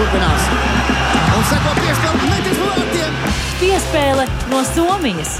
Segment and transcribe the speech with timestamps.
[0.00, 0.44] turpinās.
[1.36, 3.16] Un seko piespēle metis vārtiem.
[3.60, 5.34] Piespēle no Somijas.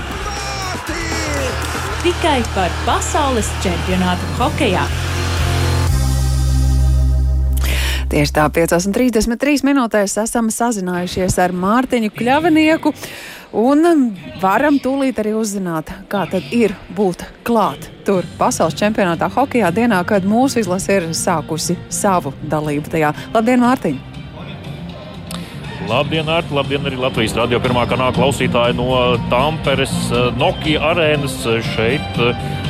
[2.00, 4.84] Tikai par pasaules čempionātu hokejā.
[8.11, 12.92] Tieši tā, 5,33 minūtēs esam sazinājušies ar Mārtiņu Kļavinieku.
[13.61, 14.11] Un
[14.42, 20.27] varam tūlīt arī uzzināt, kā tad ir būt klāt tur pasaules čempionātā hokeja dienā, kad
[20.27, 23.14] mūsu izlase ir sākusi savu dalību tajā.
[23.34, 24.09] Labdien, Mārtiņ!
[25.90, 26.54] Labdien, Arti!
[26.54, 28.94] Labdien, arī Latvijas radio pirmā kanāla klausītāji no
[29.26, 29.90] Tamperes
[30.38, 31.34] Nokia arēnas
[31.72, 32.20] šeit.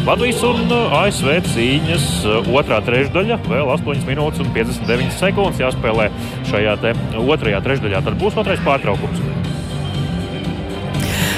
[0.07, 2.07] Latvijas un ASV cīņas
[2.49, 6.09] otrā trešdaļa, vēl 8 minūtes un 59 sekundes jāspēlē
[6.49, 6.79] šajā
[7.21, 8.01] otrajā trešdaļā.
[8.09, 9.21] Tad būs otrais pārtraukums.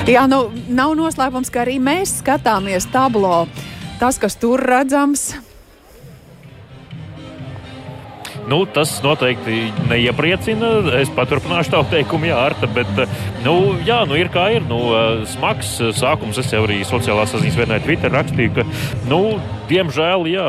[0.07, 3.49] Jā, nu nav noslēpums, ka arī mēs skatāmies tablo.
[3.99, 5.33] Tas, kas tur redzams,
[8.51, 10.73] Nu, tas noteikti neiepriecina.
[10.99, 12.67] Es paturpināšu tavu teikumu, Jā, Arta.
[12.67, 12.91] Bet,
[13.45, 14.67] nu, jā, nu, ir kā ir.
[14.69, 14.81] Nu,
[15.31, 16.41] smags sākums.
[16.43, 18.67] Es jau arī sociālās saziņas vienai Twitter rakstīju, ka,
[19.11, 19.23] nu,
[19.71, 20.49] diemžēl, jā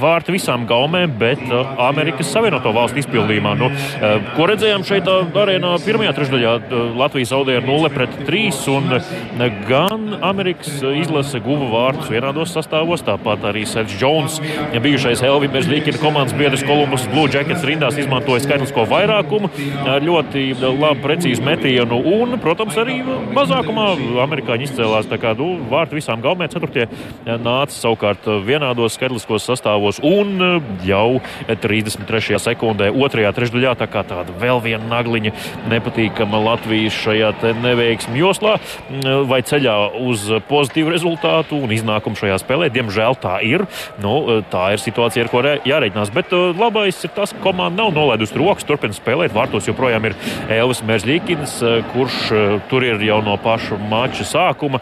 [0.00, 3.54] vārti visām gaumēm, bet uh, Amerikas Savienoto Valstu izpildījumā.
[3.58, 6.54] Nu, uh, ko redzējām šeit uh, arēnā pirmajā trešdaļā?
[6.98, 8.42] Latvija zaudēja 0 pret 3,
[8.72, 8.96] un
[9.68, 14.38] gan Amerikas izlase guva vārtus vienādos sastāvos, tāpat arī Sēdz Jones,
[14.84, 19.50] bijušais Elvis Līkina komandas biedrs Kolumbus Blue Jackets rindās izmantoja skaitlisko vairākumu
[20.04, 22.98] ļoti labu, precīzu metienu, un, protams, arī
[23.34, 23.86] mazākumā
[24.24, 25.08] amerikāņi izcēlās.
[25.10, 26.88] Tā kā nu, vārti visām gaumēm ceturtie
[27.24, 30.00] nāca savukārt vienādos skaitliskos sastāvos stāvos.
[30.02, 32.38] Un eh, jau 33.
[32.38, 35.32] sekundē, otrajā trešdaļā, tā kā tāda vēl viena nagliņa
[35.70, 37.32] nepatīkama Latvijas šajā
[37.62, 42.70] neveiksmju joslā mm, vai ceļā uz pozitīvu rezultātu un iznākumu šajā spēlē.
[42.72, 43.66] Diemžēl tā ir.
[44.02, 46.12] Nu, eh, tā ir situācija, ar ko jārēķinās.
[46.14, 49.34] Bet labais ir tas, ka komanda nav nolaidusi rokas, turpina spēlēt.
[49.34, 50.16] Vārtos joprojām ir
[50.52, 51.56] Elvis Mērzļīkins,
[51.92, 52.18] kurš
[52.70, 54.80] tur ir jau no paša mača sākuma.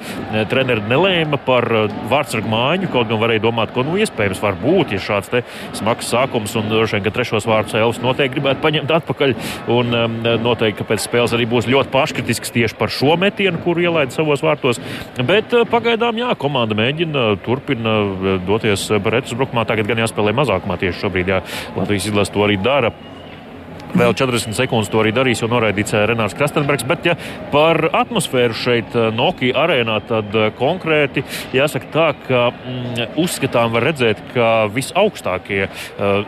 [0.51, 1.67] Treneri nelēma par
[2.11, 5.31] vārdsargu mājiņu, kaut gan varēja domāt, ka nu, iespējams var būt ja šāds
[5.79, 9.35] smags sākums, un droši vien, ka trešos vārdus Elvis noteikti gribētu paņemt atpakaļ.
[9.73, 13.87] Un um, noteikti, ka pēc spēles arī būs ļoti paškritisks tieši par šo metienu, kuru
[13.87, 14.81] ielaida savos vārtos.
[15.29, 19.67] Bet uh, pagaidām, jā, komanda mēģina, turpina uh, doties Bretas brukumā.
[19.69, 21.43] Tagad gan jāspēlē mazākumā tieši šobrīd, jā,
[21.79, 22.93] Latvijas izlase to arī dara.
[23.93, 26.87] Vēl 40 sekundes to arī darīs, jo noraidīts eh, Renārs Krastenbergs.
[26.89, 27.13] Bet, ja
[27.53, 31.21] par atmosfēru šeit eh, Nokia arēnā, tad eh, konkrēti
[31.53, 35.67] jāsaka tā, ka mm, uzskatām var redzēt, ka visaugstākie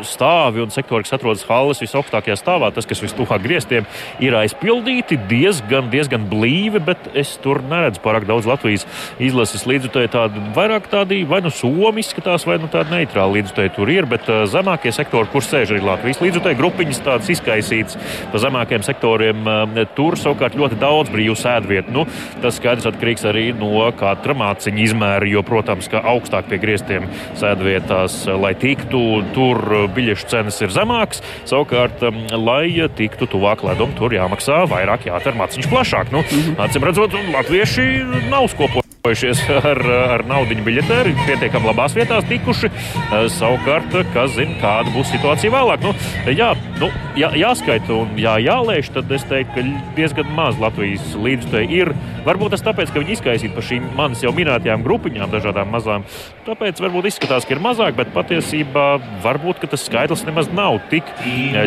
[0.04, 3.88] stāvi un sektori, kas atrodas halles visaugstākajā stāvā, tas, kas vistuvāk grieztiem,
[4.22, 8.84] ir aizpildīti diezgan, diezgan blīvi, bet es tur neredzu pārāk daudz Latvijas
[9.22, 10.12] izlases līdzutēju.
[10.12, 14.28] Tādi vairāk tādi vai nu somi izskatās, vai nu tādi neitrāli līdzutēji tur ir, bet
[14.52, 17.98] zemākie sektori, kur sēž arī Latvijas līdzutēji, grupiņas tādas izskatās izkaisīts
[18.32, 19.44] pa zemākiem sektoriem.
[19.46, 21.92] Eh, tur savukārt ļoti daudz brīvu sēdvietu.
[21.94, 22.06] Nu,
[22.42, 27.08] tas skaidrs atkarīgs arī no katra māciņa izmēra, jo, protams, ka augstāk pie grieztiem
[27.40, 31.22] sēdvietās, eh, lai tiktu, tur biļešu cenas ir zemākas.
[31.44, 36.12] Savukārt, lai tiktu tuvāk ledum, tur jāmaksā vairāk, jāatver maciņš plašāk.
[36.12, 36.56] Nu, mhm.
[36.58, 39.80] Acīm redzot, latvieši nav skopojuši ar,
[40.14, 42.70] ar naudu biļetēri, pietiekami labās vietās tikuši.
[42.70, 45.84] Eh, savukārt, kas zina, kāda būs situācija vēlāk.
[45.84, 45.92] Nu,
[46.32, 51.62] jā, nu, jā, jāskaita un jā, jālēš, tad es teiktu, ka diezgan maz Latvijas līdzekļu
[51.74, 51.92] ir.
[52.24, 56.06] Varbūt tas tāpēc, ka viņi izkaisīti par šīm manis jau minētajām grupiņām, dažādām mazām.
[56.46, 58.86] Tāpēc varbūt izskatās, ka ir mazāk, bet patiesībā
[59.24, 61.08] varbūt tas skaitlis nemaz nav tik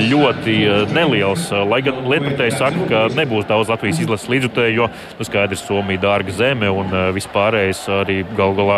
[0.07, 1.47] ļoti eh, neliels.
[1.68, 6.34] Lai gan lietpratēji saka, ka nebūs daudz Latvijas izlases līdzekļu, jo nu, skaidrs, Somija dārga
[6.35, 8.78] zeme un uh, vispārējais arī gal galā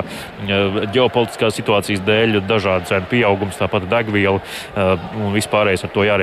[0.93, 4.39] ģeopolitiskās situācijas dēļ dažādu cenu pieaugums, tāpat degviela
[5.19, 6.18] un vispārējais ar to jārēķinās.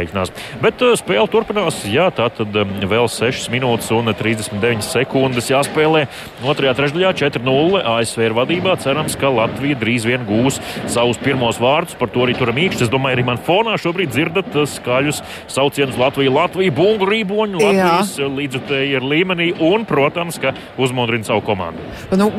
[0.62, 1.82] Bet spēle turpinās.
[1.90, 6.06] Jā, tā tad vēl 6 minūtes un 39 sekundes jāspēlē.
[6.46, 8.76] Otrajā trešdaļā 4-0 ASV ir vadībā.
[8.82, 10.60] Cerams, ka Latvija drīz vien gūs
[10.92, 11.96] savus pirmos vārdus.
[11.98, 12.86] Par to arī turam īkšķi.
[12.86, 17.60] Es domāju, arī man fonā šobrīd dzirdat skaļus saucienus Latvija, Latvija, bungu rīboņu.
[17.62, 21.82] Latvijas līdzutēji ir līmenī un, protams, ka uzmundrina savu komandu.
[22.16, 22.30] Nu,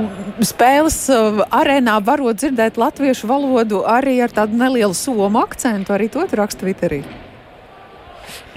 [0.46, 1.00] spēles
[1.48, 5.96] arēnā varot dzirdēt latviešu valodu arī ar tādu nelielu somu akcentu.
[5.96, 7.04] Arī to raksta Twitterī.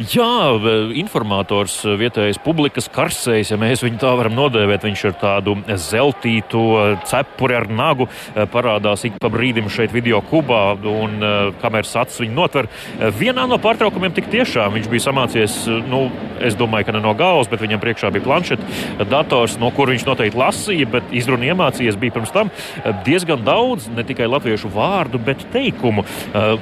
[0.00, 0.56] Jā,
[0.96, 6.60] informators vietējais publikas karsējs, ja mēs viņu tā varam nodēvēt, viņš ar tādu zeltītu
[7.04, 12.22] cepuri ar nagu eh, parādās ik pa brīdim šeit video kubā, un eh, kameras acis
[12.24, 12.68] viņu notver.
[12.70, 15.58] Eh, vienā no pārtraukumiem tik tiešām viņš bija samācies,
[15.90, 16.06] nu,
[16.40, 20.08] es domāju, ka ne no galvas, bet viņam priekšā bija planšeta dators, no kur viņš
[20.08, 22.54] noteikti lasīja, bet izrunu iemācījies bija pirms tam
[23.04, 26.06] diezgan daudz, ne tikai latviešu vārdu, bet teikumu.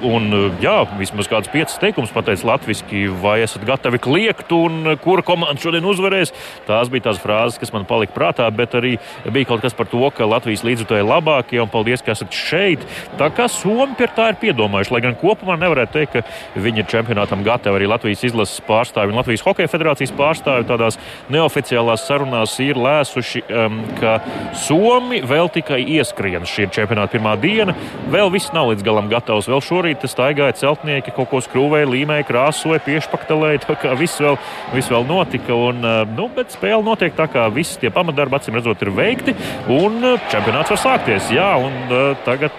[0.09, 0.31] Un,
[0.63, 5.87] jā, vismaz kāds piecas teikumus pateicis latviski vai esat gatavi kliegt, un kura komanda šodien
[5.89, 6.33] uzvarēs.
[6.69, 8.97] Tās bija tās frāzes, kas man palika prātā, bet arī
[9.29, 12.85] bija kaut kas par to, ka Latvijas līdzjutēji labākie, un paldies, ka esat šeit.
[13.21, 16.91] Tā kā Somija pie tā ir piedomājuši, lai gan kopumā nevarētu teikt, ka viņi ir
[16.91, 17.81] čempionātam gatavi.
[17.81, 20.99] Arī Latvijas izlases pārstāvi un Latvijas Hokeja federācijas pārstāvi tādās
[21.33, 24.19] neoficiālās sarunās ir lēsuši, um, ka
[24.59, 26.47] Somi vēl tikai ieskrien.
[26.49, 27.77] Šī ir čempionāta pirmā diena.
[28.13, 29.49] Vēl viss nav līdz galam gatavs.
[29.51, 32.83] Vēl šorīt staigāja celtnieki, kaut ko skrūvēja, līmēja, krāsoja,
[33.19, 33.63] piešpaktelēja.
[33.67, 34.39] Tā kā viss vēl,
[34.75, 35.55] viss vēl notika.
[35.55, 39.35] Un, uh, nu, bet spēle notiek tā, kā visi tie pamatdarbi, acīm redzot, ir veikti.
[39.69, 41.31] Un uh, čempionāts var sākties.
[41.35, 42.53] Jā, un uh, tagad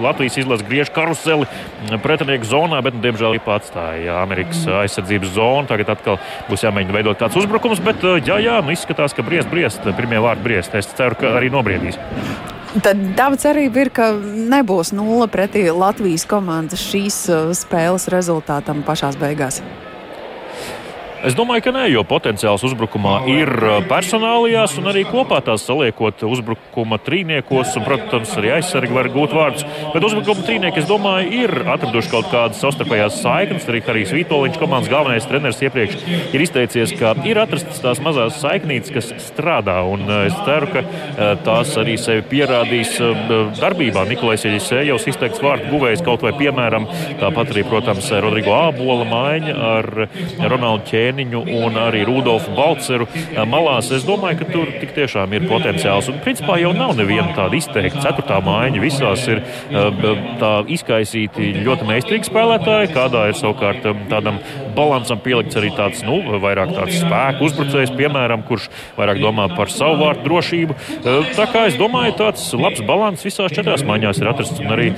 [0.00, 1.46] Latvijas izlase griež karuseli
[2.02, 5.68] pretinieku zonā, bet, nu, diemžēl, ir atstāja Amerikas aizsardzības zonu.
[5.70, 6.20] Tagad atkal
[6.50, 10.44] būs jāmēģina veidot kāds uzbrukums, bet, jā, jā, nu, izskatās, ka briest, briest, pirmie vārdi
[10.44, 10.76] briest.
[10.78, 11.98] Es ceru, ka arī nobriedīs.
[12.84, 17.24] Tad tā cerība ir, ka nebūs nulle pretī Latvijas komandas šīs
[17.64, 19.62] spēles rezultātam pašās beigās.
[21.26, 23.50] Es domāju, ka nē, jo potenciāls uzbrukumā ir
[23.90, 27.72] personālajās un arī kopā tās saliekot uzbrukuma trīniekos.
[27.80, 29.64] Un, protams, arī aizsargi var gūt vārdus.
[29.90, 33.66] Bet uzbrukuma trīnieki, es domāju, ir atraduši kaut kādas savstarpējās saiknes.
[33.66, 35.96] Arī Harijs Vitoļņš, komandas galvenais treneris, iepriekš
[36.36, 39.80] ir izteicies, ka ir atrastas tās mazās saiknītes, kas strādā.
[39.90, 42.94] Un es ceru, ka tās arī sevi pierādīs
[43.58, 44.06] darbībā.
[44.06, 46.86] Nikolais Jeļisējos izteikts vārdu guvējs kaut vai piemēram,
[47.18, 49.92] tāpat arī, protams, Rodrigo Ābola maiņa ar
[50.46, 53.90] Ronaldu Ķēniņu Lēniņu un arī Rudolfu Balceru eh, malās.
[53.94, 56.10] Es domāju, ka tur tik tiešām ir potenciāls.
[56.12, 58.82] Un principā jau nav neviena tāda izteikta ceturtā mājiņa.
[58.82, 60.02] Visās ir eh,
[60.40, 62.92] tā izkaisīti ļoti meistarīgi spēlētāji.
[62.96, 64.40] Kādā ir savukārt eh, tādam
[64.78, 70.00] balansam pielikts arī tāds, nu, vairāk tāds spēku uzbrucējs, piemēram, kurš vairāk domā par savu
[70.04, 70.78] vārdu drošību.
[71.36, 74.62] Tā kā es domāju, tāds labs balans visās četrās maiņās ir atrasts.
[74.62, 74.88] Un arī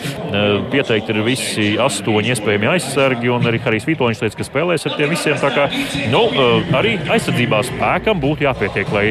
[0.72, 5.12] pieteikti ir visi astoņi iespējami aizsargi, un arī Harijs Vitoņš teica, ka spēlēs ar tiem
[5.16, 5.38] visiem.
[5.40, 5.68] Tā kā
[6.10, 9.06] Nu, eh, arī aizsardzībā spēkam būtu jāpietiek, lai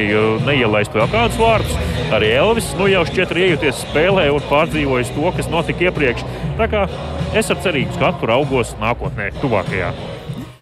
[0.46, 1.74] neielaistu vēl kādus vārdus.
[2.14, 6.24] Arī Elvis nu, jau šķiet ir iejuties spēlē un pārdzīvojis to, kas notika iepriekš.
[6.60, 6.86] Tā kā
[7.34, 10.19] es ar cerību skatu raugos nākotnē, tuvākajā.